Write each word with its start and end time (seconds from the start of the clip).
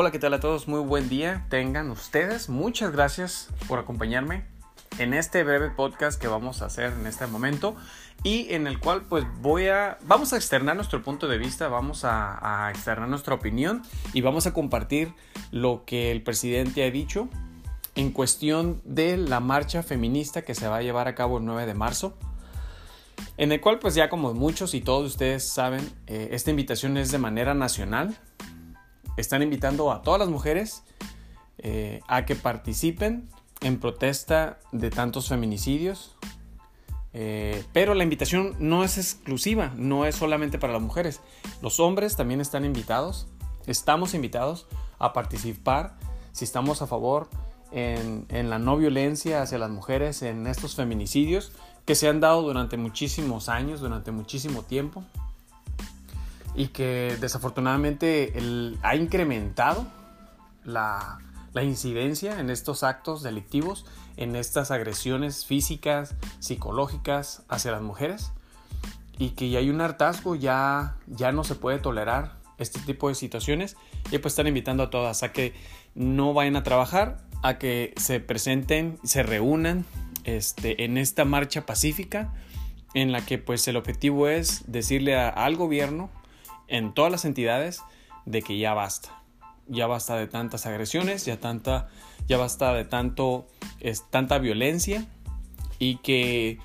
Hola, 0.00 0.12
¿qué 0.12 0.20
tal 0.20 0.32
a 0.32 0.38
todos? 0.38 0.68
Muy 0.68 0.78
buen 0.78 1.08
día. 1.08 1.44
Tengan 1.48 1.90
ustedes. 1.90 2.48
Muchas 2.48 2.92
gracias 2.92 3.48
por 3.66 3.80
acompañarme 3.80 4.44
en 5.00 5.12
este 5.12 5.42
breve 5.42 5.70
podcast 5.70 6.20
que 6.20 6.28
vamos 6.28 6.62
a 6.62 6.66
hacer 6.66 6.92
en 6.92 7.04
este 7.08 7.26
momento 7.26 7.74
y 8.22 8.54
en 8.54 8.68
el 8.68 8.78
cual 8.78 9.06
pues 9.08 9.24
voy 9.40 9.66
a 9.66 9.98
vamos 10.04 10.32
a 10.32 10.36
externar 10.36 10.76
nuestro 10.76 11.02
punto 11.02 11.26
de 11.26 11.38
vista, 11.38 11.66
vamos 11.66 12.02
a, 12.04 12.70
externar 12.72 13.08
nuestra 13.08 13.34
opinión 13.34 13.82
y 14.12 14.20
vamos 14.20 14.46
a 14.46 14.52
compartir 14.52 15.14
lo 15.50 15.84
que 15.84 16.12
el 16.12 16.22
presidente 16.22 16.84
ha 16.84 16.92
dicho 16.92 17.28
en 17.96 18.12
cuestión 18.12 18.80
de 18.84 19.16
la 19.16 19.40
marcha 19.40 19.82
feminista 19.82 20.42
que 20.42 20.54
se 20.54 20.68
va 20.68 20.76
a 20.76 20.82
llevar 20.82 21.08
a 21.08 21.16
cabo 21.16 21.38
el 21.38 21.44
9 21.44 21.66
de 21.66 21.74
marzo 21.74 22.16
en 23.36 23.50
el 23.50 23.60
cual 23.60 23.80
pues 23.80 23.96
ya 23.96 24.08
como 24.08 24.32
muchos 24.32 24.74
y 24.74 24.80
todos 24.80 25.10
ustedes 25.10 25.42
saben, 25.48 25.90
eh, 26.06 26.28
esta 26.30 26.50
invitación 26.50 26.96
es 26.98 27.10
de 27.10 27.18
manera 27.18 27.54
nacional, 27.54 28.16
están 29.20 29.42
invitando 29.42 29.90
a 29.90 30.02
todas 30.02 30.20
las 30.20 30.28
mujeres 30.28 30.84
eh, 31.58 32.00
a 32.06 32.24
que 32.24 32.36
participen 32.36 33.28
en 33.60 33.80
protesta 33.80 34.60
de 34.70 34.90
tantos 34.90 35.28
feminicidios. 35.28 36.16
Eh, 37.12 37.64
pero 37.72 37.94
la 37.94 38.04
invitación 38.04 38.54
no 38.60 38.84
es 38.84 38.96
exclusiva, 38.96 39.72
no 39.76 40.04
es 40.06 40.14
solamente 40.14 40.58
para 40.58 40.72
las 40.72 40.82
mujeres. 40.82 41.20
Los 41.62 41.80
hombres 41.80 42.14
también 42.14 42.40
están 42.40 42.64
invitados, 42.64 43.26
estamos 43.66 44.14
invitados 44.14 44.66
a 45.00 45.12
participar 45.12 45.96
si 46.30 46.44
estamos 46.44 46.80
a 46.80 46.86
favor 46.86 47.28
en, 47.72 48.24
en 48.28 48.50
la 48.50 48.60
no 48.60 48.76
violencia 48.76 49.42
hacia 49.42 49.58
las 49.58 49.70
mujeres, 49.70 50.22
en 50.22 50.46
estos 50.46 50.76
feminicidios 50.76 51.50
que 51.86 51.96
se 51.96 52.06
han 52.06 52.20
dado 52.20 52.42
durante 52.42 52.76
muchísimos 52.76 53.48
años, 53.48 53.80
durante 53.80 54.12
muchísimo 54.12 54.62
tiempo 54.62 55.04
y 56.54 56.68
que 56.68 57.16
desafortunadamente 57.20 58.32
ha 58.82 58.96
incrementado 58.96 59.86
la, 60.64 61.18
incidencia 61.60 62.38
en 62.38 62.50
estos 62.50 62.84
actos 62.84 63.24
delictivos, 63.24 63.84
en 64.16 64.36
estas 64.36 64.70
agresiones 64.70 65.44
físicas, 65.44 66.14
psicológicas 66.38 67.42
hacia 67.48 67.72
las 67.72 67.82
mujeres 67.82 68.30
y 69.18 69.30
que 69.30 69.50
ya 69.50 69.58
hay 69.58 69.68
un 69.68 69.80
hartazgo, 69.80 70.36
ya, 70.36 70.96
ya 71.08 71.32
no 71.32 71.42
se 71.42 71.56
puede 71.56 71.80
tolerar 71.80 72.36
este 72.58 72.78
tipo 72.80 73.08
de 73.08 73.16
situaciones 73.16 73.76
y 74.12 74.18
pues 74.18 74.32
están 74.34 74.46
invitando 74.46 74.84
a 74.84 74.90
todas 74.90 75.24
a 75.24 75.32
que 75.32 75.52
no 75.96 76.32
vayan 76.32 76.54
a 76.54 76.62
trabajar, 76.62 77.18
a 77.42 77.58
que 77.58 77.92
se 77.96 78.20
presenten, 78.20 79.00
se 79.02 79.24
reúnan 79.24 79.84
este, 80.22 80.84
en 80.84 80.96
esta 80.96 81.24
marcha 81.24 81.66
pacífica 81.66 82.32
en 82.94 83.10
la 83.10 83.24
que 83.26 83.38
pues 83.38 83.66
el 83.66 83.76
objetivo 83.76 84.28
es 84.28 84.62
decirle 84.70 85.16
al 85.16 85.56
gobierno 85.56 86.10
en 86.68 86.94
todas 86.94 87.10
las 87.10 87.24
entidades 87.24 87.82
de 88.26 88.42
que 88.42 88.58
ya 88.58 88.74
basta. 88.74 89.22
Ya 89.66 89.86
basta 89.86 90.16
de 90.16 90.26
tantas 90.26 90.66
agresiones, 90.66 91.24
ya, 91.24 91.40
tanta, 91.40 91.88
ya 92.26 92.38
basta 92.38 92.72
de 92.72 92.84
tanto, 92.84 93.48
tanta 94.10 94.38
violencia 94.38 95.06
y 95.78 95.96
que 95.96 96.58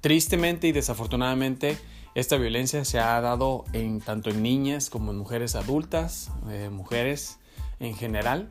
tristemente 0.00 0.68
y 0.68 0.72
desafortunadamente 0.72 1.78
esta 2.14 2.36
violencia 2.36 2.84
se 2.84 3.00
ha 3.00 3.20
dado 3.20 3.64
en, 3.72 4.00
tanto 4.00 4.30
en 4.30 4.42
niñas 4.42 4.88
como 4.90 5.10
en 5.10 5.18
mujeres 5.18 5.56
adultas, 5.56 6.30
eh, 6.48 6.70
mujeres 6.70 7.38
en 7.80 7.94
general. 7.96 8.50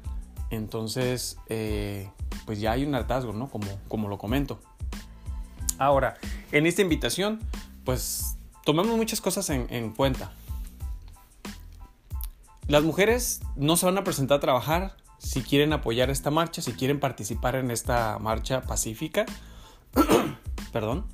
Entonces, 0.49 1.37
eh, 1.47 2.09
pues 2.45 2.59
ya 2.59 2.73
hay 2.73 2.83
un 2.83 2.93
hartazgo, 2.93 3.33
¿no? 3.33 3.49
Como, 3.49 3.67
como 3.87 4.09
lo 4.09 4.17
comento. 4.17 4.59
Ahora, 5.77 6.17
en 6.51 6.65
esta 6.65 6.81
invitación, 6.81 7.39
pues 7.85 8.37
tomemos 8.65 8.95
muchas 8.97 9.21
cosas 9.21 9.49
en 9.49 9.93
cuenta. 9.93 10.33
Las 12.67 12.83
mujeres 12.83 13.41
no 13.55 13.75
se 13.75 13.85
van 13.85 13.97
a 13.97 14.03
presentar 14.03 14.37
a 14.37 14.41
trabajar 14.41 14.95
si 15.17 15.41
quieren 15.41 15.73
apoyar 15.73 16.09
esta 16.09 16.31
marcha, 16.31 16.61
si 16.61 16.73
quieren 16.73 16.99
participar 16.99 17.55
en 17.55 17.71
esta 17.71 18.19
marcha 18.19 18.61
pacífica. 18.61 19.25
Perdón. 20.71 21.05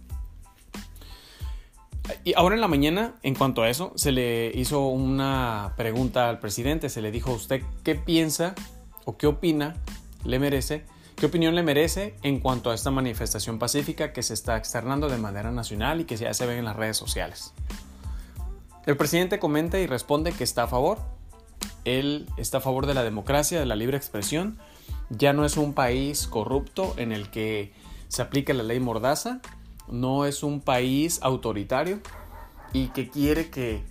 Y 2.24 2.34
ahora 2.36 2.56
en 2.56 2.62
la 2.62 2.68
mañana, 2.68 3.16
en 3.22 3.36
cuanto 3.36 3.62
a 3.62 3.70
eso, 3.70 3.94
se 3.96 4.12
le 4.12 4.52
hizo 4.56 4.88
una 4.88 5.74
pregunta 5.78 6.30
al 6.30 6.40
presidente. 6.40 6.90
Se 6.90 7.02
le 7.02 7.12
dijo 7.12 7.32
usted 7.32 7.62
qué 7.84 7.96
piensa 7.96 8.56
o 9.06 9.18
qué 9.18 9.28
opina 9.28 9.76
le 10.24 10.40
merece, 10.40 10.86
qué 11.16 11.28
opinión 11.28 11.56
le 11.56 11.64
merece 11.64 12.16
en 12.24 12.40
cuanto 12.40 12.72
a 12.72 12.76
esta 12.76 12.92
manifestación 12.92 13.60
pacífica 13.60 14.12
que 14.12 14.24
se 14.24 14.34
está 14.34 14.58
externando 14.58 15.08
de 15.08 15.18
manera 15.18 15.52
nacional 15.52 16.02
y 16.02 16.06
que 16.06 16.18
ya 16.18 16.34
se 16.34 16.46
ve 16.46 16.58
en 16.58 16.66
las 16.66 16.76
redes 16.76 16.98
sociales. 16.98 17.54
El 18.86 18.98
presidente 18.98 19.40
comenta 19.40 19.80
y 19.80 19.86
responde 19.86 20.32
que 20.32 20.44
está 20.44 20.64
a 20.64 20.68
favor, 20.68 21.00
él 21.98 22.28
está 22.38 22.60
a 22.60 22.62
favor 22.62 22.86
de 22.86 22.94
la 22.94 23.04
democracia, 23.04 23.60
de 23.60 23.66
la 23.66 23.76
libre 23.76 23.98
expresión. 23.98 24.58
Ya 25.10 25.34
no 25.34 25.46
es 25.46 25.58
un 25.58 25.74
país 25.74 26.28
corrupto 26.28 26.94
en 26.98 27.12
el 27.12 27.30
que 27.30 27.74
se 28.10 28.22
aplica 28.22 28.54
la 28.54 28.64
ley 28.64 28.80
mordaza. 28.80 29.42
No 29.88 30.26
es 30.26 30.44
un 30.44 30.62
país 30.62 31.20
autoritario 31.24 32.00
y 32.74 32.90
que 32.90 33.10
quiere 33.10 33.50
que 33.50 33.84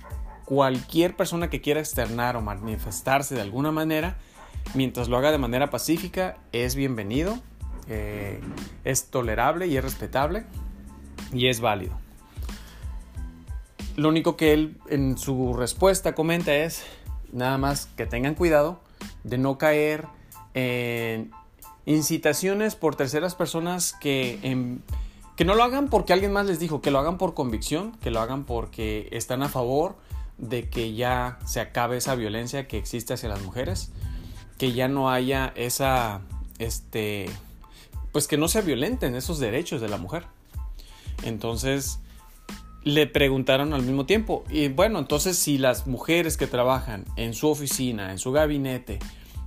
cualquier 0.44 1.16
persona 1.16 1.50
que 1.50 1.60
quiera 1.60 1.80
externar 1.80 2.36
o 2.36 2.40
manifestarse 2.40 3.34
de 3.34 3.42
alguna 3.42 3.72
manera, 3.72 4.16
mientras 4.74 5.08
lo 5.08 5.16
haga 5.16 5.30
de 5.32 5.38
manera 5.38 5.70
pacífica, 5.70 6.38
es 6.52 6.74
bienvenido, 6.74 7.38
eh, 7.88 8.40
es 8.84 9.06
tolerable 9.06 9.66
y 9.66 9.76
es 9.76 9.84
respetable 9.84 10.44
y 11.32 11.48
es 11.48 11.60
válido. 11.60 11.98
Lo 13.96 14.08
único 14.08 14.36
que 14.36 14.52
él 14.52 14.76
en 14.88 15.18
su 15.18 15.54
respuesta 15.54 16.14
comenta 16.14 16.54
es, 16.54 16.84
Nada 17.32 17.58
más 17.58 17.86
que 17.96 18.06
tengan 18.06 18.34
cuidado 18.34 18.80
de 19.24 19.38
no 19.38 19.58
caer 19.58 20.06
en 20.54 21.30
incitaciones 21.86 22.74
por 22.74 22.96
terceras 22.96 23.34
personas 23.34 23.94
que, 24.00 24.78
que 25.36 25.44
no 25.44 25.54
lo 25.54 25.62
hagan 25.62 25.88
porque 25.88 26.12
alguien 26.12 26.32
más 26.32 26.46
les 26.46 26.58
dijo, 26.58 26.80
que 26.80 26.90
lo 26.90 26.98
hagan 26.98 27.18
por 27.18 27.34
convicción, 27.34 27.92
que 28.02 28.10
lo 28.10 28.20
hagan 28.20 28.44
porque 28.44 29.08
están 29.12 29.42
a 29.42 29.48
favor 29.48 29.96
de 30.38 30.68
que 30.68 30.94
ya 30.94 31.38
se 31.46 31.60
acabe 31.60 31.96
esa 31.96 32.14
violencia 32.14 32.68
que 32.68 32.78
existe 32.78 33.14
hacia 33.14 33.28
las 33.28 33.42
mujeres, 33.42 33.90
que 34.56 34.72
ya 34.72 34.88
no 34.88 35.10
haya 35.10 35.52
esa, 35.56 36.20
este, 36.58 37.26
pues 38.12 38.28
que 38.28 38.36
no 38.36 38.48
se 38.48 38.62
violenten 38.62 39.14
esos 39.14 39.38
derechos 39.38 39.80
de 39.80 39.88
la 39.88 39.98
mujer. 39.98 40.24
Entonces, 41.24 42.00
le 42.82 43.06
preguntaron 43.06 43.72
al 43.72 43.82
mismo 43.82 44.06
tiempo. 44.06 44.44
Y 44.50 44.68
bueno, 44.68 44.98
entonces 44.98 45.38
si 45.38 45.58
las 45.58 45.86
mujeres 45.86 46.36
que 46.36 46.46
trabajan 46.46 47.04
en 47.16 47.34
su 47.34 47.48
oficina, 47.48 48.12
en 48.12 48.18
su 48.18 48.32
gabinete, 48.32 48.98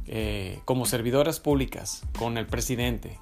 eh, 0.08 0.60
como 0.66 0.86
servidoras 0.86 1.40
públicas 1.40 2.04
con 2.18 2.38
el 2.38 2.48
presidente, 2.48 3.20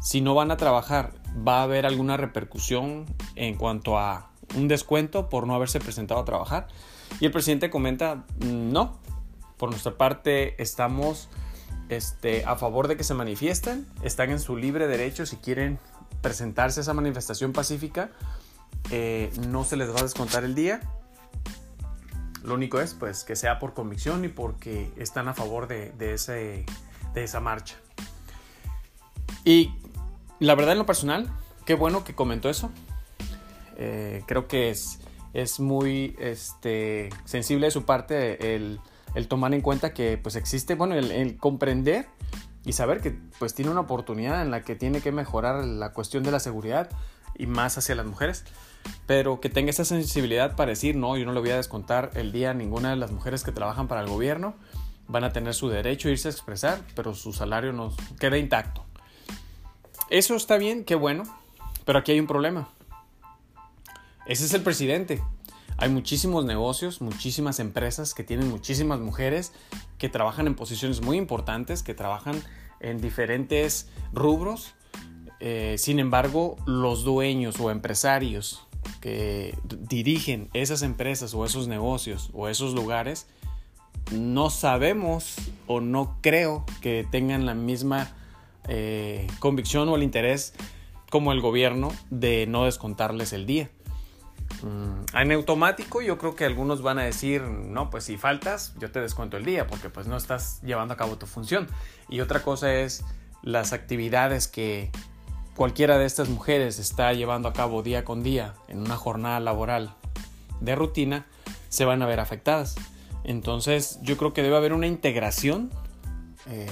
si 0.00 0.20
no 0.20 0.34
van 0.34 0.50
a 0.50 0.56
trabajar, 0.56 1.12
¿va 1.46 1.60
a 1.60 1.62
haber 1.62 1.86
alguna 1.86 2.16
repercusión 2.16 3.06
en 3.36 3.56
cuanto 3.56 3.98
a 3.98 4.30
un 4.54 4.68
descuento 4.68 5.28
por 5.28 5.46
no 5.46 5.54
haberse 5.54 5.80
presentado 5.80 6.20
a 6.20 6.24
trabajar? 6.24 6.68
Y 7.20 7.26
el 7.26 7.32
presidente 7.32 7.70
comenta, 7.70 8.26
no, 8.40 8.98
por 9.56 9.70
nuestra 9.70 9.96
parte 9.96 10.60
estamos 10.62 11.28
este, 11.88 12.44
a 12.44 12.56
favor 12.56 12.88
de 12.88 12.96
que 12.96 13.04
se 13.04 13.14
manifiesten, 13.14 13.86
están 14.02 14.30
en 14.30 14.40
su 14.40 14.56
libre 14.56 14.88
derecho 14.88 15.24
si 15.26 15.36
quieren 15.36 15.78
presentarse 16.20 16.80
a 16.80 16.82
esa 16.82 16.94
manifestación 16.94 17.52
pacífica 17.52 18.10
eh, 18.90 19.30
no 19.48 19.64
se 19.64 19.76
les 19.76 19.90
va 19.90 20.00
a 20.00 20.02
descontar 20.02 20.44
el 20.44 20.54
día. 20.54 20.80
Lo 22.42 22.54
único 22.54 22.80
es 22.80 22.94
pues 22.94 23.24
que 23.24 23.36
sea 23.36 23.58
por 23.58 23.72
convicción 23.72 24.24
y 24.24 24.28
porque 24.28 24.90
están 24.96 25.28
a 25.28 25.34
favor 25.34 25.66
de, 25.66 25.94
ese, 25.98 26.66
de 27.14 27.24
esa 27.24 27.40
marcha. 27.40 27.76
Y 29.44 29.72
la 30.40 30.54
verdad 30.54 30.72
en 30.72 30.78
lo 30.78 30.86
personal, 30.86 31.30
qué 31.64 31.74
bueno 31.74 32.04
que 32.04 32.14
comentó 32.14 32.50
eso. 32.50 32.70
Eh, 33.76 34.22
creo 34.26 34.46
que 34.46 34.70
es, 34.70 35.00
es 35.32 35.58
muy 35.58 36.14
este, 36.18 37.08
sensible 37.24 37.66
de 37.66 37.70
su 37.70 37.84
parte 37.84 38.54
el, 38.54 38.80
tomar 39.28 39.54
en 39.54 39.62
cuenta 39.62 39.94
que 39.94 40.18
pues 40.18 40.36
existe, 40.36 40.74
bueno, 40.74 40.94
el, 40.94 41.10
el, 41.10 41.36
comprender 41.38 42.06
y 42.64 42.72
saber 42.72 43.00
que 43.00 43.18
pues 43.38 43.54
tiene 43.54 43.70
una 43.70 43.80
oportunidad 43.80 44.42
en 44.42 44.50
la 44.50 44.62
que 44.62 44.74
tiene 44.74 45.00
que 45.00 45.12
mejorar 45.12 45.64
la 45.64 45.92
cuestión 45.92 46.22
de 46.24 46.30
la 46.30 46.40
seguridad 46.40 46.90
y 47.36 47.46
más 47.46 47.78
hacia 47.78 47.94
las 47.94 48.06
mujeres 48.06 48.44
pero 49.06 49.40
que 49.40 49.48
tenga 49.48 49.70
esa 49.70 49.84
sensibilidad 49.84 50.56
para 50.56 50.70
decir, 50.70 50.96
no, 50.96 51.16
yo 51.16 51.26
no 51.26 51.32
le 51.32 51.40
voy 51.40 51.50
a 51.50 51.56
descontar 51.56 52.10
el 52.14 52.32
día 52.32 52.50
a 52.50 52.54
ninguna 52.54 52.90
de 52.90 52.96
las 52.96 53.12
mujeres 53.12 53.44
que 53.44 53.52
trabajan 53.52 53.88
para 53.88 54.00
el 54.00 54.08
gobierno, 54.08 54.54
van 55.08 55.24
a 55.24 55.32
tener 55.32 55.54
su 55.54 55.68
derecho 55.68 56.08
a 56.08 56.12
irse 56.12 56.28
a 56.28 56.30
expresar, 56.30 56.80
pero 56.94 57.14
su 57.14 57.32
salario 57.32 57.72
nos 57.72 57.94
queda 58.18 58.38
intacto. 58.38 58.84
Eso 60.10 60.36
está 60.36 60.56
bien, 60.56 60.84
qué 60.84 60.94
bueno, 60.94 61.24
pero 61.84 61.98
aquí 61.98 62.12
hay 62.12 62.20
un 62.20 62.26
problema. 62.26 62.68
Ese 64.26 64.44
es 64.44 64.54
el 64.54 64.62
presidente. 64.62 65.22
Hay 65.76 65.90
muchísimos 65.90 66.44
negocios, 66.44 67.00
muchísimas 67.00 67.58
empresas 67.58 68.14
que 68.14 68.22
tienen 68.22 68.48
muchísimas 68.48 69.00
mujeres 69.00 69.52
que 69.98 70.08
trabajan 70.08 70.46
en 70.46 70.54
posiciones 70.54 71.02
muy 71.02 71.16
importantes, 71.16 71.82
que 71.82 71.94
trabajan 71.94 72.42
en 72.80 73.00
diferentes 73.00 73.88
rubros. 74.12 74.74
Eh, 75.40 75.74
sin 75.78 75.98
embargo, 75.98 76.56
los 76.64 77.02
dueños 77.02 77.58
o 77.58 77.70
empresarios 77.70 78.63
que 79.00 79.56
dirigen 79.80 80.48
esas 80.52 80.82
empresas 80.82 81.34
o 81.34 81.44
esos 81.44 81.68
negocios 81.68 82.30
o 82.32 82.48
esos 82.48 82.74
lugares 82.74 83.26
no 84.12 84.50
sabemos 84.50 85.36
o 85.66 85.80
no 85.80 86.18
creo 86.20 86.64
que 86.80 87.06
tengan 87.10 87.46
la 87.46 87.54
misma 87.54 88.12
eh, 88.68 89.26
convicción 89.38 89.88
o 89.88 89.96
el 89.96 90.02
interés 90.02 90.54
como 91.10 91.32
el 91.32 91.40
gobierno 91.40 91.92
de 92.10 92.46
no 92.46 92.64
descontarles 92.64 93.32
el 93.32 93.46
día. 93.46 93.70
Mm, 94.62 95.16
en 95.16 95.32
automático 95.32 96.02
yo 96.02 96.18
creo 96.18 96.34
que 96.34 96.44
algunos 96.44 96.82
van 96.82 96.98
a 96.98 97.02
decir, 97.02 97.42
no, 97.42 97.90
pues 97.90 98.04
si 98.04 98.16
faltas, 98.16 98.74
yo 98.78 98.90
te 98.90 99.00
descuento 99.00 99.36
el 99.36 99.44
día 99.44 99.66
porque 99.66 99.90
pues 99.90 100.06
no 100.06 100.16
estás 100.16 100.60
llevando 100.62 100.94
a 100.94 100.96
cabo 100.96 101.16
tu 101.16 101.26
función. 101.26 101.68
Y 102.08 102.20
otra 102.20 102.42
cosa 102.42 102.74
es 102.74 103.04
las 103.42 103.72
actividades 103.72 104.48
que 104.48 104.90
cualquiera 105.56 105.98
de 105.98 106.06
estas 106.06 106.28
mujeres 106.28 106.78
está 106.78 107.12
llevando 107.12 107.48
a 107.48 107.52
cabo 107.52 107.82
día 107.82 108.04
con 108.04 108.22
día 108.22 108.54
en 108.68 108.78
una 108.80 108.96
jornada 108.96 109.40
laboral 109.40 109.94
de 110.60 110.74
rutina, 110.74 111.26
se 111.68 111.84
van 111.84 112.02
a 112.02 112.06
ver 112.06 112.20
afectadas. 112.20 112.76
Entonces 113.24 113.98
yo 114.02 114.16
creo 114.16 114.32
que 114.32 114.42
debe 114.42 114.56
haber 114.56 114.72
una 114.72 114.86
integración 114.86 115.70
eh, 116.46 116.68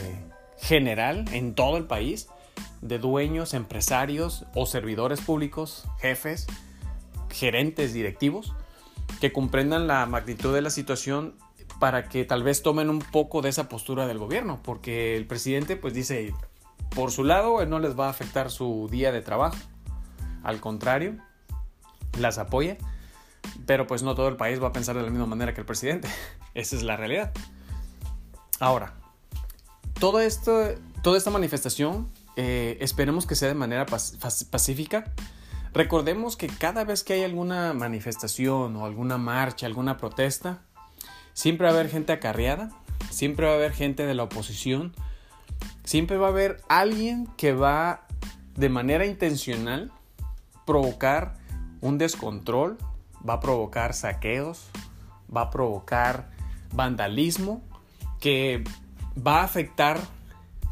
general 0.59 1.25
en 1.33 1.55
todo 1.55 1.77
el 1.77 1.85
país 1.85 2.29
de 2.83 2.99
dueños, 2.99 3.55
empresarios 3.55 4.45
o 4.55 4.67
servidores 4.67 5.21
públicos, 5.21 5.85
jefes, 6.01 6.47
gerentes 7.31 7.93
directivos, 7.93 8.55
que 9.21 9.33
comprendan 9.33 9.87
la 9.87 10.05
magnitud 10.07 10.53
de 10.53 10.63
la 10.63 10.71
situación 10.71 11.37
para 11.79 12.09
que 12.09 12.25
tal 12.25 12.43
vez 12.43 12.63
tomen 12.63 12.91
un 12.91 12.99
poco 12.99 13.41
de 13.41 13.49
esa 13.49 13.69
postura 13.69 14.07
del 14.07 14.19
gobierno, 14.19 14.61
porque 14.63 15.17
el 15.17 15.27
presidente 15.27 15.77
pues 15.77 15.95
dice, 15.95 16.33
por 16.95 17.11
su 17.11 17.25
lado, 17.25 17.65
no 17.67 17.79
les 17.79 17.99
va 17.99 18.07
a 18.07 18.11
afectar 18.11 18.51
su 18.51 18.89
día 18.91 19.13
de 19.13 19.21
trabajo, 19.21 19.57
al 20.43 20.61
contrario, 20.61 21.17
las 22.19 22.39
apoya, 22.39 22.77
pero 23.67 23.87
pues 23.87 24.03
no 24.03 24.15
todo 24.15 24.29
el 24.29 24.37
país 24.37 24.63
va 24.63 24.69
a 24.69 24.73
pensar 24.73 24.97
de 24.97 25.03
la 25.03 25.11
misma 25.11 25.27
manera 25.27 25.55
que 25.55 25.61
el 25.61 25.67
presidente, 25.67 26.09
esa 26.55 26.77
es 26.77 26.83
la 26.83 26.97
realidad. 26.97 27.33
Ahora, 28.61 28.95
toda 29.99 30.25
esta 30.25 31.31
manifestación 31.31 32.11
eh, 32.37 32.79
esperemos 32.81 33.27
que 33.27 33.35
sea 33.35 33.49
de 33.49 33.55
manera 33.55 33.87
pacífica, 33.87 35.13
Recordemos 35.75 36.37
que 36.37 36.49
cada 36.49 36.85
vez 36.85 37.03
que 37.03 37.15
hay 37.15 37.23
alguna 37.23 37.73
manifestación 37.73 38.77
o 38.77 38.85
alguna 38.85 39.17
marcha, 39.17 39.65
alguna 39.65 39.97
protesta, 39.97 40.61
siempre 41.33 41.67
va 41.67 41.73
a 41.73 41.75
haber 41.75 41.91
gente 41.91 42.13
acarreada, 42.13 42.71
siempre 43.11 43.47
va 43.47 43.53
a 43.53 43.55
haber 43.57 43.73
gente 43.73 44.05
de 44.05 44.13
la 44.13 44.25
oposición, 44.25 44.95
siempre 45.93 46.17
va 46.17 46.29
a 46.29 46.31
haber 46.31 46.63
alguien 46.71 47.27
que 47.37 47.53
va 47.53 48.07
de 48.57 48.71
manera 48.71 49.05
intencional 49.05 49.93
provocar 50.65 51.35
un 51.83 51.99
descontrol, 51.99 52.79
va 53.29 53.35
a 53.35 53.41
provocar 53.41 53.93
saqueos, 53.93 54.71
va 55.29 55.43
a 55.43 55.51
provocar 55.51 56.31
vandalismo 56.73 57.61
que 58.21 58.65
va 59.15 59.41
a 59.41 59.45
afectar 59.45 60.01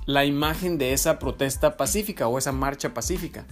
la 0.06 0.24
imagen 0.24 0.78
de 0.78 0.94
esa 0.94 1.18
protesta 1.18 1.76
pacífica 1.76 2.26
o 2.26 2.38
esa 2.38 2.52
marcha 2.52 2.94
pacífica. 2.94 3.44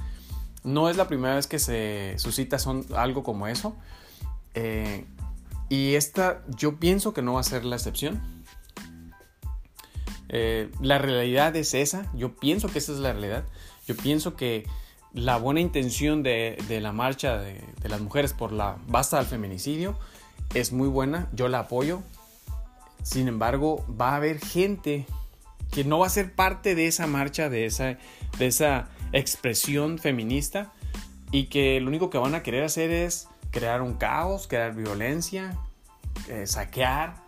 No 0.64 0.88
es 0.88 0.96
la 0.96 1.06
primera 1.06 1.34
vez 1.34 1.46
que 1.46 1.58
se 1.58 2.14
suscita 2.16 2.56
algo 2.96 3.22
como 3.22 3.46
eso. 3.46 3.76
Eh, 4.54 5.04
y 5.68 5.96
esta 5.96 6.40
yo 6.48 6.76
pienso 6.76 7.12
que 7.12 7.20
no 7.20 7.34
va 7.34 7.40
a 7.40 7.44
ser 7.44 7.66
la 7.66 7.76
excepción. 7.76 8.37
Eh, 10.28 10.70
la 10.80 10.98
realidad 10.98 11.54
es 11.56 11.74
esa. 11.74 12.10
Yo 12.14 12.36
pienso 12.36 12.68
que 12.68 12.78
esa 12.78 12.92
es 12.92 12.98
la 12.98 13.12
realidad. 13.12 13.44
Yo 13.86 13.96
pienso 13.96 14.36
que 14.36 14.66
la 15.12 15.38
buena 15.38 15.60
intención 15.60 16.22
de, 16.22 16.58
la 16.68 16.92
marcha 16.92 17.38
de, 17.38 17.62
las 17.84 18.00
mujeres 18.00 18.32
por 18.32 18.52
la 18.52 18.76
basta 18.86 19.18
al 19.18 19.26
feminicidio 19.26 19.98
es 20.54 20.72
muy 20.72 20.88
buena. 20.88 21.28
Yo 21.32 21.48
la 21.48 21.60
apoyo. 21.60 22.02
Sin 23.02 23.28
embargo, 23.28 23.84
va 23.88 24.10
a 24.10 24.16
haber 24.16 24.38
gente 24.38 25.06
que 25.70 25.84
no 25.84 25.98
va 26.00 26.06
a 26.06 26.10
ser 26.10 26.34
parte 26.34 26.74
de 26.74 26.86
esa 26.86 27.06
marcha, 27.06 27.48
de 27.48 27.66
esa, 27.66 27.98
de 28.38 28.46
esa 28.46 28.88
expresión 29.12 29.98
feminista 29.98 30.72
y 31.30 31.44
que 31.44 31.80
lo 31.80 31.88
único 31.88 32.10
que 32.10 32.18
van 32.18 32.34
a 32.34 32.42
querer 32.42 32.64
hacer 32.64 32.90
es 32.90 33.28
crear 33.50 33.82
un 33.82 33.94
caos, 33.94 34.46
crear 34.46 34.74
violencia, 34.74 35.56
eh, 36.28 36.46
saquear 36.46 37.27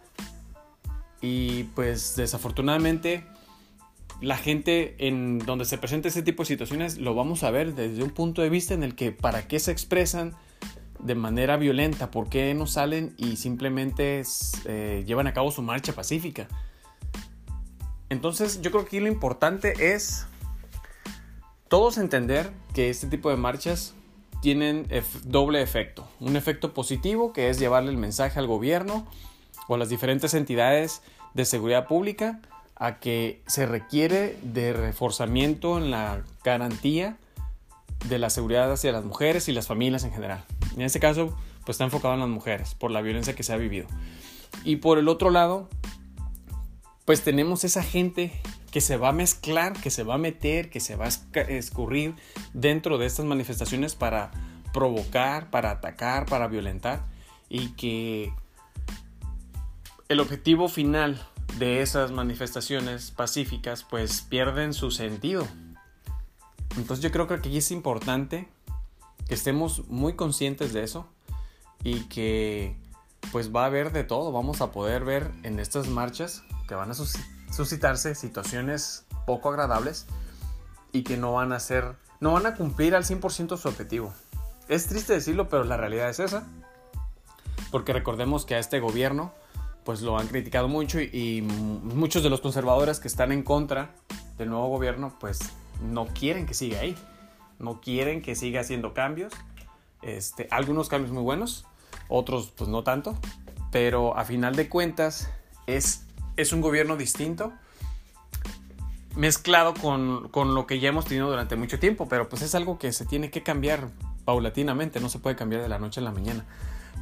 y 1.20 1.64
pues 1.74 2.16
desafortunadamente 2.16 3.24
la 4.20 4.36
gente 4.36 4.96
en 4.98 5.38
donde 5.38 5.64
se 5.64 5.78
presenta 5.78 6.08
este 6.08 6.22
tipo 6.22 6.42
de 6.42 6.48
situaciones 6.48 6.98
lo 6.98 7.14
vamos 7.14 7.42
a 7.42 7.50
ver 7.50 7.74
desde 7.74 8.02
un 8.02 8.10
punto 8.10 8.42
de 8.42 8.50
vista 8.50 8.74
en 8.74 8.82
el 8.82 8.94
que 8.94 9.12
para 9.12 9.48
qué 9.48 9.58
se 9.58 9.72
expresan 9.72 10.34
de 10.98 11.14
manera 11.14 11.56
violenta, 11.56 12.10
por 12.10 12.28
qué 12.28 12.52
no 12.54 12.66
salen 12.66 13.14
y 13.16 13.36
simplemente 13.36 14.22
eh, 14.66 15.04
llevan 15.06 15.26
a 15.26 15.32
cabo 15.32 15.50
su 15.50 15.62
marcha 15.62 15.94
pacífica. 15.94 16.48
Entonces 18.10 18.60
yo 18.60 18.70
creo 18.70 18.82
que 18.82 18.88
aquí 18.88 19.00
lo 19.00 19.08
importante 19.08 19.94
es 19.94 20.26
todos 21.68 21.96
entender 21.96 22.50
que 22.74 22.90
este 22.90 23.06
tipo 23.06 23.30
de 23.30 23.36
marchas 23.36 23.94
tienen 24.42 24.86
doble 25.24 25.62
efecto. 25.62 26.08
Un 26.18 26.36
efecto 26.36 26.74
positivo 26.74 27.32
que 27.32 27.48
es 27.48 27.58
llevarle 27.58 27.90
el 27.90 27.96
mensaje 27.96 28.38
al 28.38 28.46
gobierno 28.46 29.06
o 29.70 29.76
las 29.76 29.88
diferentes 29.88 30.34
entidades 30.34 31.00
de 31.32 31.44
seguridad 31.44 31.86
pública 31.86 32.40
a 32.74 32.98
que 32.98 33.40
se 33.46 33.66
requiere 33.66 34.36
de 34.42 34.72
reforzamiento 34.72 35.78
en 35.78 35.92
la 35.92 36.24
garantía 36.42 37.18
de 38.08 38.18
la 38.18 38.30
seguridad 38.30 38.72
hacia 38.72 38.90
las 38.90 39.04
mujeres 39.04 39.48
y 39.48 39.52
las 39.52 39.68
familias 39.68 40.02
en 40.02 40.10
general. 40.10 40.44
En 40.74 40.82
este 40.82 40.98
caso, 40.98 41.36
pues 41.64 41.76
está 41.76 41.84
enfocado 41.84 42.14
en 42.14 42.20
las 42.20 42.28
mujeres 42.28 42.74
por 42.74 42.90
la 42.90 43.00
violencia 43.00 43.36
que 43.36 43.44
se 43.44 43.52
ha 43.52 43.56
vivido. 43.58 43.86
Y 44.64 44.76
por 44.76 44.98
el 44.98 45.06
otro 45.06 45.30
lado, 45.30 45.68
pues 47.04 47.22
tenemos 47.22 47.62
esa 47.62 47.84
gente 47.84 48.32
que 48.72 48.80
se 48.80 48.96
va 48.96 49.10
a 49.10 49.12
mezclar, 49.12 49.74
que 49.74 49.90
se 49.90 50.02
va 50.02 50.14
a 50.14 50.18
meter, 50.18 50.68
que 50.68 50.80
se 50.80 50.96
va 50.96 51.04
a 51.04 51.40
escurrir 51.42 52.16
dentro 52.54 52.98
de 52.98 53.06
estas 53.06 53.24
manifestaciones 53.24 53.94
para 53.94 54.32
provocar, 54.72 55.48
para 55.50 55.70
atacar, 55.70 56.26
para 56.26 56.48
violentar 56.48 57.04
y 57.48 57.68
que 57.74 58.32
el 60.10 60.18
objetivo 60.18 60.68
final 60.68 61.24
de 61.56 61.82
esas 61.82 62.10
manifestaciones 62.10 63.12
pacíficas 63.12 63.84
pues 63.84 64.22
pierden 64.22 64.74
su 64.74 64.90
sentido. 64.90 65.46
Entonces 66.76 67.00
yo 67.00 67.12
creo 67.12 67.28
que 67.28 67.34
aquí 67.34 67.56
es 67.56 67.70
importante 67.70 68.48
que 69.28 69.34
estemos 69.34 69.86
muy 69.86 70.14
conscientes 70.14 70.72
de 70.72 70.82
eso 70.82 71.06
y 71.84 72.08
que 72.08 72.76
pues 73.30 73.54
va 73.54 73.62
a 73.62 73.66
haber 73.66 73.92
de 73.92 74.02
todo, 74.02 74.32
vamos 74.32 74.60
a 74.60 74.72
poder 74.72 75.04
ver 75.04 75.30
en 75.44 75.60
estas 75.60 75.86
marchas 75.86 76.42
que 76.66 76.74
van 76.74 76.90
a 76.90 76.94
suscitarse 76.94 78.16
situaciones 78.16 79.06
poco 79.26 79.50
agradables 79.50 80.06
y 80.90 81.04
que 81.04 81.18
no 81.18 81.34
van 81.34 81.52
a 81.52 81.60
ser, 81.60 81.94
no 82.18 82.32
van 82.32 82.46
a 82.46 82.56
cumplir 82.56 82.96
al 82.96 83.04
100% 83.04 83.56
su 83.56 83.68
objetivo. 83.68 84.12
Es 84.66 84.88
triste 84.88 85.12
decirlo, 85.12 85.48
pero 85.48 85.62
la 85.62 85.76
realidad 85.76 86.10
es 86.10 86.18
esa. 86.18 86.48
Porque 87.70 87.92
recordemos 87.92 88.44
que 88.44 88.56
a 88.56 88.58
este 88.58 88.80
gobierno 88.80 89.32
pues 89.90 90.02
lo 90.02 90.16
han 90.16 90.28
criticado 90.28 90.68
mucho 90.68 91.00
y, 91.00 91.42
muchos 91.42 92.22
de 92.22 92.30
los 92.30 92.40
conservadores 92.40 93.00
que 93.00 93.08
están 93.08 93.32
en 93.32 93.42
contra 93.42 93.90
del 94.38 94.48
nuevo 94.48 94.68
gobierno 94.68 95.16
pues 95.18 95.40
no 95.82 96.06
quieren 96.06 96.46
que 96.46 96.54
siga 96.54 96.78
ahí. 96.78 96.94
No 97.58 97.80
quieren 97.80 98.22
que 98.22 98.36
siga 98.36 98.60
haciendo 98.60 98.94
cambios. 98.94 99.32
Este, 100.00 100.46
algunos 100.52 100.88
cambios 100.88 101.12
muy 101.12 101.24
buenos, 101.24 101.66
otros 102.08 102.52
pues 102.56 102.70
no 102.70 102.84
tanto. 102.84 103.18
Pero 103.72 104.16
a 104.16 104.24
final 104.24 104.54
de 104.54 104.68
cuentas 104.68 105.28
es 105.66 106.06
es 106.36 106.52
un 106.52 106.60
gobierno 106.60 106.96
distinto, 106.96 107.52
mezclado 109.16 109.74
con, 109.74 110.30
lo 110.54 110.66
que 110.68 110.78
ya 110.78 110.90
hemos 110.90 111.06
tenido 111.06 111.28
durante 111.28 111.56
mucho 111.56 111.80
tiempo, 111.80 112.08
pero 112.08 112.28
pues 112.28 112.42
es 112.42 112.54
algo 112.54 112.78
que 112.78 112.92
se 112.92 113.06
tiene 113.06 113.32
que 113.32 113.42
cambiar 113.42 113.88
paulatinamente, 114.24 115.00
no 115.00 115.08
se 115.08 115.18
puede 115.18 115.34
cambiar 115.34 115.62
de 115.62 115.68
la 115.68 115.80
noche 115.80 115.98
a 115.98 116.04
la 116.04 116.12
mañana. 116.12 116.46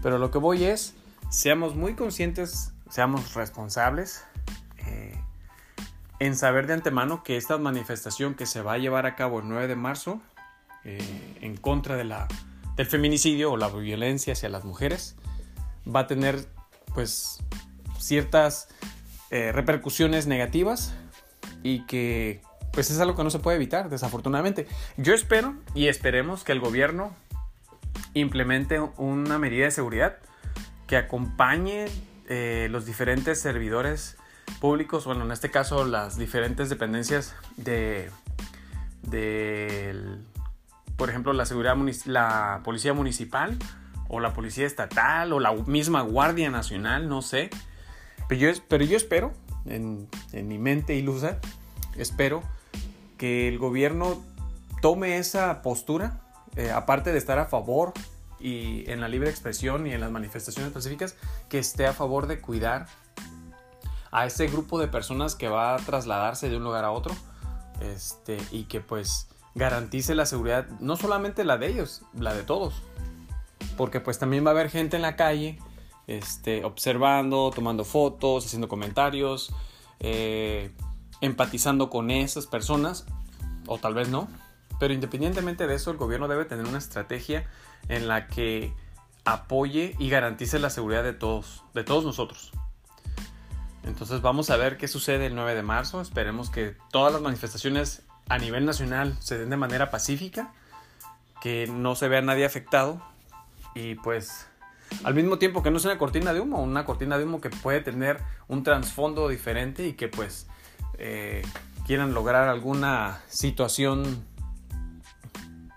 Pero 0.02 0.16
lo 0.16 0.30
que 0.30 0.38
voy 0.38 0.64
es, 0.64 0.95
seamos 1.30 1.75
muy 1.76 1.95
conscientes, 1.95 2.73
seamos 2.88 3.35
responsables 3.35 4.25
eh, 4.87 5.18
en 6.21 6.37
saber 6.37 6.66
de 6.66 6.75
antemano 6.75 7.23
que 7.23 7.37
esta 7.37 7.59
manifestación 7.59 8.35
que 8.35 8.47
se 8.47 8.62
va 8.62 8.75
a 8.75 8.78
llevar 8.78 9.07
a 9.07 9.14
cabo 9.14 9.40
el 9.40 9.49
9 9.49 9.68
de 9.68 9.76
marzo 9.76 10.21
eh, 10.85 11.38
en 11.40 11.57
contra 11.57 11.97
de 11.97 12.04
la, 12.04 12.26
del 12.76 12.87
feminicidio 12.87 13.52
o 13.52 13.57
la 13.57 13.68
violencia 13.68 14.33
hacia 14.33 14.49
las 14.49 14.64
mujeres 14.64 15.16
va 15.87 16.00
a 16.00 16.07
tener 16.07 16.49
pues 16.95 17.38
ciertas 17.99 18.68
eh, 19.30 19.52
repercusiones 19.52 20.26
negativas 20.26 20.95
y 21.62 21.85
que 21.87 22.40
pues 22.73 22.90
es 22.90 23.00
algo 23.00 23.16
que 23.16 23.25
no 23.25 23.30
se 23.30 23.40
puede 23.40 23.57
evitar, 23.57 23.88
desafortunadamente. 23.88 24.66
Yo 24.97 25.14
espero 25.14 25.57
y 25.75 25.88
esperemos 25.88 26.45
que 26.45 26.52
el 26.52 26.61
gobierno 26.61 27.12
implemente 28.14 28.80
una 28.80 29.38
medida 29.38 29.64
de 29.64 29.71
seguridad 29.71 30.18
que 30.87 30.97
acompañe 30.97 31.87
eh, 32.28 32.68
los 32.70 32.87
diferentes 32.87 33.40
servidores 33.40 34.16
públicos, 34.61 35.04
bueno, 35.04 35.25
en 35.25 35.32
este 35.32 35.50
caso 35.50 35.85
las 35.85 36.16
diferentes 36.16 36.68
dependencias 36.68 37.35
de, 37.56 38.11
por 40.97 41.11
ejemplo, 41.11 41.32
la 41.32 41.47
seguridad, 41.47 41.76
la 42.04 42.61
policía 42.64 42.92
municipal 42.92 43.58
o 44.08 44.20
la 44.20 44.32
policía 44.32 44.66
estatal 44.66 45.32
o 45.32 45.40
la 45.40 45.52
misma 45.52 46.02
Guardia 46.02 46.50
Nacional, 46.50 47.08
no 47.08 47.23
sé, 47.23 47.50
Pero 48.28 48.40
yo, 48.40 48.62
pero 48.68 48.85
yo 48.85 48.97
espero, 48.97 49.32
en, 49.66 50.08
en 50.32 50.49
mi 50.49 50.58
mente 50.58 50.94
ilusa, 50.94 51.38
espero 51.97 52.42
que 53.16 53.49
el 53.49 53.58
gobierno 53.58 54.23
tome 54.80 55.18
esa 55.18 55.62
postura, 55.62 56.20
eh, 56.56 56.70
aparte 56.70 57.12
de 57.12 57.18
estar 57.18 57.38
a 57.38 57.47
favor 57.47 57.92
y 58.40 58.88
en 58.90 59.00
la 59.00 59.08
libre 59.08 59.30
expresión 59.30 59.87
y 59.87 59.92
en 59.92 60.00
las 60.00 60.11
manifestaciones 60.11 60.73
pacíficas, 60.73 61.16
que 61.49 61.59
esté 61.59 61.87
a 61.87 61.93
favor 61.93 62.26
de 62.26 62.40
cuidar 62.40 62.87
a 64.11 64.26
ese 64.26 64.47
grupo 64.47 64.78
de 64.78 64.88
personas 64.88 65.35
que 65.35 65.49
va 65.49 65.75
a 65.75 65.78
trasladarse 65.78 66.49
de 66.49 66.57
un 66.57 66.64
lugar 66.64 66.85
a 66.85 66.90
otro 66.90 67.14
este, 67.81 68.38
y 68.50 68.64
que 68.64 68.81
pues 68.81 69.28
garantice 69.55 70.14
la 70.14 70.26
seguridad, 70.26 70.67
no 70.81 70.97
solamente 70.97 71.45
la 71.45 71.59
de 71.59 71.69
ellos, 71.69 72.02
la 72.14 72.35
de 72.35 72.43
todos. 72.43 72.83
Porque 73.76 74.00
pues 74.00 74.19
también 74.19 74.45
va 74.45 74.50
a 74.50 74.52
haber 74.52 74.71
gente 74.71 74.97
en 74.97 75.02
la 75.02 75.17
calle 75.17 75.59
este, 76.07 76.64
observando, 76.64 77.50
tomando 77.55 77.85
fotos, 77.85 78.47
haciendo 78.47 78.69
comentarios, 78.69 79.52
eh, 80.00 80.73
empatizando 81.21 81.90
con 81.90 82.11
esas 82.11 82.47
personas, 82.47 83.07
o 83.67 83.78
tal 83.78 83.95
vez 83.95 84.09
no. 84.09 84.28
Pero 84.81 84.95
independientemente 84.95 85.67
de 85.67 85.75
eso, 85.75 85.90
el 85.90 85.97
gobierno 85.97 86.28
debe 86.28 86.45
tener 86.45 86.67
una 86.67 86.78
estrategia 86.78 87.47
en 87.88 88.09
la 88.09 88.26
que 88.26 88.73
apoye 89.32 89.94
y 89.99 90.08
garantice 90.08 90.58
la 90.58 90.70
seguridad 90.70 91.04
de 91.04 91.12
todos, 91.12 91.62
de 91.75 91.85
todos 91.85 92.04
nosotros. 92.04 92.52
Entonces 93.85 94.23
vamos 94.23 94.50
a 94.50 94.56
ver 94.56 94.76
qué 94.78 94.88
sucede 94.88 95.26
el 95.26 95.35
9 95.35 95.54
de 95.54 95.62
marzo. 95.62 96.00
Esperemos 96.00 96.50
que 96.50 96.76
todas 96.90 97.12
las 97.12 97.20
manifestaciones 97.20 98.02
a 98.28 98.38
nivel 98.38 98.64
nacional 98.64 99.16
se 99.20 99.38
den 99.38 99.50
de 99.50 99.56
manera 99.56 99.90
pacífica, 99.90 100.52
que 101.42 101.66
no 101.66 101.94
se 101.94 102.08
vea 102.08 102.23
nadie 102.23 102.44
afectado 102.44 103.02
y 103.75 103.94
pues 103.97 104.47
al 105.04 105.14
mismo 105.14 105.38
tiempo 105.38 105.62
que 105.62 105.70
no 105.70 105.78
sea 105.78 105.92
una 105.92 105.99
cortina 105.99 106.32
de 106.32 106.40
humo, 106.40 106.62
una 106.62 106.85
cortina 106.85 107.18
de 107.18 107.25
humo 107.25 107.40
que 107.40 107.50
puede 107.50 107.80
tener 107.80 108.20
un 108.49 108.62
trasfondo 108.62 109.28
diferente 109.28 109.87
y 109.87 109.92
que 109.92 110.08
pues 110.08 110.47
eh, 110.99 111.42
quieran 111.87 112.14
lograr 112.14 112.49
alguna 112.49 113.20
situación 113.28 114.25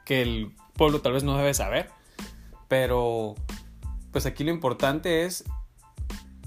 que 0.05 0.22
el 0.22 0.53
pueblo 0.75 1.01
tal 1.01 1.13
vez 1.13 1.24
no 1.24 1.38
debe 1.38 1.53
saber, 1.53 1.89
pero 2.72 3.36
pues 4.13 4.25
aquí 4.25 4.46
lo 4.46 4.51
importante 4.51 5.25
es 5.25 5.44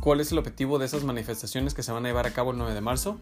cuál 0.00 0.20
es 0.20 0.32
el 0.32 0.38
objetivo 0.38 0.78
de 0.78 0.86
esas 0.86 1.04
manifestaciones 1.04 1.74
que 1.74 1.82
se 1.82 1.92
van 1.92 2.06
a 2.06 2.08
llevar 2.08 2.26
a 2.26 2.30
cabo 2.30 2.52
el 2.52 2.56
9 2.56 2.72
de 2.72 2.80
marzo. 2.80 3.20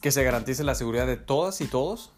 Que 0.00 0.10
se 0.10 0.24
garantice 0.24 0.64
la 0.64 0.74
seguridad 0.74 1.06
de 1.06 1.16
todas 1.16 1.60
y 1.60 1.68
todos. 1.68 2.10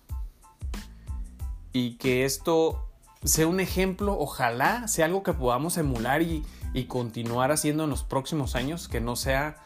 Y 1.75 1.99
que 1.99 2.25
esto 2.25 2.89
sea 3.25 3.47
un 3.47 3.61
ejemplo, 3.61 4.19
ojalá 4.19 4.89
sea 4.89 5.05
algo 5.05 5.23
que 5.23 5.35
podamos 5.35 5.77
emular 5.77 6.23
y, 6.23 6.43
continuar 6.89 7.53
haciendo 7.53 7.85
en 7.85 7.91
los 7.91 8.05
próximos 8.05 8.57
años, 8.57 8.89
que 8.89 9.03
no 9.03 9.17
sea 9.17 9.59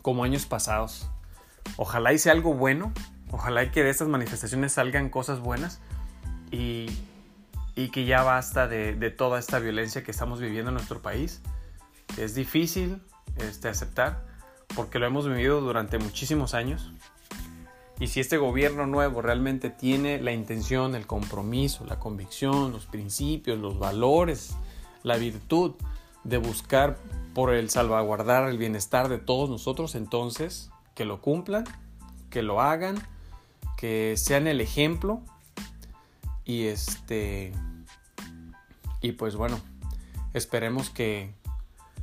como 0.00 0.22
años 0.22 0.46
pasados. 0.46 1.10
Ojalá 1.76 2.12
y 2.12 2.18
sea 2.18 2.30
algo 2.30 2.54
bueno, 2.54 2.92
ojalá 3.32 3.64
y 3.64 3.72
que 3.72 3.82
de 3.82 3.90
estas 3.90 4.06
manifestaciones 4.06 4.74
salgan 4.74 5.10
cosas 5.10 5.40
buenas 5.40 5.80
y, 6.52 6.86
que 7.74 8.04
ya 8.04 8.22
basta 8.22 8.68
de, 8.68 8.94
de 8.94 9.10
toda 9.10 9.38
esta 9.38 9.58
violencia 9.58 10.04
que 10.04 10.10
estamos 10.10 10.40
viviendo 10.40 10.70
en 10.70 10.74
nuestro 10.74 11.00
país 11.00 11.40
es 12.18 12.34
difícil 12.34 13.00
este, 13.38 13.68
aceptar 13.68 14.26
porque 14.74 14.98
lo 14.98 15.06
hemos 15.06 15.28
vivido 15.28 15.60
durante 15.60 15.98
muchísimos 15.98 16.54
años. 16.54 16.92
Y 17.98 18.06
si 18.06 18.20
este 18.20 18.38
gobierno 18.38 18.86
nuevo 18.86 19.20
realmente 19.20 19.68
tiene 19.68 20.20
la 20.20 20.32
intención, 20.32 20.94
el 20.94 21.06
compromiso, 21.06 21.84
la 21.84 21.98
convicción, 21.98 22.72
los 22.72 22.86
principios, 22.86 23.58
los 23.58 23.78
valores, 23.78 24.56
la 25.02 25.16
virtud 25.16 25.74
de 26.24 26.38
buscar 26.38 26.96
por 27.34 27.52
el 27.52 27.68
salvaguardar 27.68 28.48
el 28.48 28.58
bienestar 28.58 29.08
de 29.08 29.18
todos 29.18 29.50
nosotros, 29.50 29.94
entonces 29.94 30.70
que 30.94 31.04
lo 31.04 31.20
cumplan, 31.20 31.64
que 32.30 32.42
lo 32.42 32.60
hagan, 32.60 32.96
que 33.76 34.14
sean 34.16 34.46
el 34.46 34.60
ejemplo 34.60 35.22
y 36.44 36.66
este 36.66 37.52
y 39.00 39.12
pues 39.12 39.36
bueno, 39.36 39.60
esperemos 40.34 40.90
que 40.90 41.34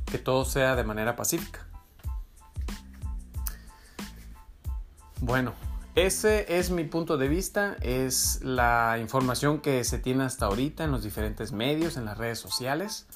que 0.06 0.18
todo 0.18 0.44
sea 0.44 0.74
de 0.74 0.84
manera 0.84 1.16
pacífica. 1.16 1.66
Bueno, 5.20 5.52
ese 5.94 6.58
es 6.58 6.70
mi 6.70 6.84
punto 6.84 7.16
de 7.16 7.28
vista, 7.28 7.76
es 7.80 8.40
la 8.42 8.98
información 9.00 9.60
que 9.60 9.82
se 9.84 9.98
tiene 9.98 10.24
hasta 10.24 10.46
ahorita 10.46 10.84
en 10.84 10.92
los 10.92 11.02
diferentes 11.02 11.52
medios, 11.52 11.96
en 11.96 12.04
las 12.04 12.16
redes 12.16 12.38
sociales. 12.38 13.06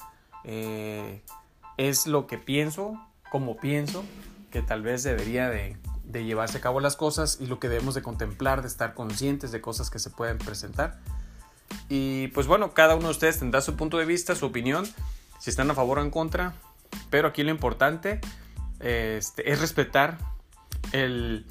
Eh, 0.43 1.21
es 1.77 2.07
lo 2.07 2.27
que 2.27 2.37
pienso, 2.37 2.99
como 3.31 3.55
pienso, 3.57 4.03
que 4.51 4.61
tal 4.61 4.81
vez 4.81 5.03
debería 5.03 5.49
de, 5.49 5.77
de, 6.03 6.23
llevarse 6.23 6.57
a 6.57 6.61
cabo 6.61 6.79
las 6.79 6.95
cosas 6.95 7.37
y 7.39 7.47
lo 7.47 7.59
que 7.59 7.69
debemos 7.69 7.95
de 7.95 8.01
contemplar, 8.01 8.61
de 8.61 8.67
estar 8.67 8.93
conscientes 8.93 9.51
de 9.51 9.61
cosas 9.61 9.89
que 9.89 9.99
se 9.99 10.09
pueden 10.09 10.37
presentar. 10.37 10.99
Y 11.89 12.27
pues 12.29 12.47
bueno, 12.47 12.73
cada 12.73 12.95
uno 12.95 13.05
de 13.05 13.11
ustedes 13.11 13.39
tendrá 13.39 13.61
su 13.61 13.75
punto 13.75 13.97
de 13.97 14.05
vista, 14.05 14.35
su 14.35 14.45
opinión, 14.45 14.85
si 15.39 15.49
están 15.49 15.69
a 15.71 15.73
favor 15.73 15.99
o 15.99 16.01
en 16.01 16.11
contra, 16.11 16.53
pero 17.09 17.27
aquí 17.27 17.43
lo 17.43 17.51
importante 17.51 18.21
este, 18.79 19.51
es 19.51 19.59
respetar 19.59 20.17
el, 20.91 21.45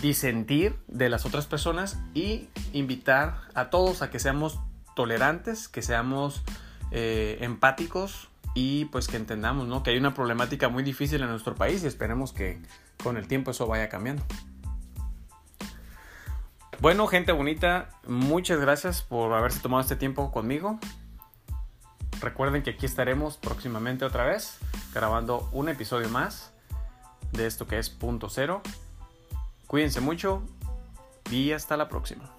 disentir 0.00 0.76
de 0.88 1.08
las 1.08 1.26
otras 1.26 1.46
personas 1.46 1.98
y 2.14 2.48
invitar 2.72 3.40
a 3.54 3.70
todos 3.70 4.02
a 4.02 4.10
que 4.10 4.18
seamos 4.18 4.60
tolerantes, 4.96 5.68
que 5.68 5.82
seamos 5.82 6.42
eh, 6.90 7.38
empáticos 7.40 8.28
y 8.54 8.86
pues 8.86 9.08
que 9.08 9.16
entendamos 9.16 9.66
¿no? 9.66 9.82
que 9.82 9.90
hay 9.90 9.98
una 9.98 10.14
problemática 10.14 10.68
muy 10.68 10.82
difícil 10.82 11.22
en 11.22 11.28
nuestro 11.28 11.54
país 11.54 11.82
y 11.82 11.88
esperemos 11.88 12.32
que 12.32 12.60
con 13.02 13.16
el 13.16 13.26
tiempo 13.26 13.50
eso 13.50 13.66
vaya 13.66 13.88
cambiando. 13.88 14.22
Bueno, 16.80 17.06
gente 17.06 17.32
bonita, 17.32 17.90
muchas 18.06 18.60
gracias 18.60 19.02
por 19.02 19.32
haberse 19.32 19.60
tomado 19.60 19.80
este 19.80 19.96
tiempo 19.96 20.30
conmigo. 20.30 20.78
Recuerden 22.20 22.62
que 22.62 22.70
aquí 22.70 22.86
estaremos 22.86 23.36
próximamente 23.36 24.04
otra 24.04 24.24
vez 24.24 24.58
grabando 24.92 25.48
un 25.52 25.68
episodio 25.68 26.08
más 26.08 26.52
de 27.32 27.46
esto 27.46 27.66
que 27.66 27.78
es 27.78 27.90
punto 27.90 28.28
cero. 28.28 28.62
Cuídense 29.66 30.00
mucho 30.00 30.42
y 31.30 31.52
hasta 31.52 31.76
la 31.76 31.88
próxima. 31.88 32.30